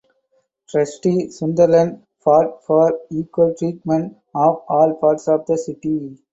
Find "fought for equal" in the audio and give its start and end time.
2.21-3.53